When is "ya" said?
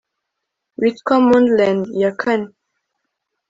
2.01-2.11